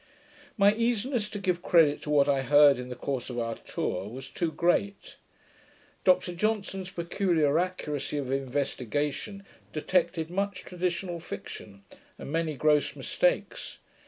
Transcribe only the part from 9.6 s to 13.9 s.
detected much traditional fiction, and many gross mistakes.